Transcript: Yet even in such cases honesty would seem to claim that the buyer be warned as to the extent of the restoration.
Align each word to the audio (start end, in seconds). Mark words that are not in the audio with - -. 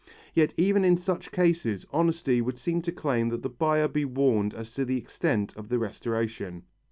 Yet 0.33 0.55
even 0.57 0.83
in 0.83 0.97
such 0.97 1.31
cases 1.31 1.85
honesty 1.93 2.41
would 2.41 2.57
seem 2.57 2.81
to 2.81 2.91
claim 2.91 3.29
that 3.29 3.43
the 3.43 3.49
buyer 3.49 3.87
be 3.87 4.03
warned 4.03 4.55
as 4.55 4.73
to 4.73 4.83
the 4.83 4.97
extent 4.97 5.55
of 5.55 5.69
the 5.69 5.77
restoration. 5.77 6.63